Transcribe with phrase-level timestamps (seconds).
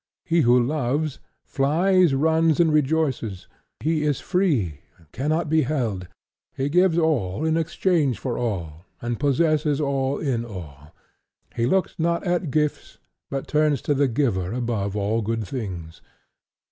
[0.25, 3.47] He who loves, flies, runs, and rejoices;
[3.81, 6.07] he is free and cannot be held.
[6.57, 10.95] He gives all in exchange for all, and possesses all in all.
[11.55, 12.97] He looks not at gifts,
[13.29, 16.01] but turns to the giver above all good things.